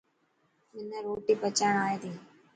[0.73, 2.11] منا روٽي پچائڻ اي تي.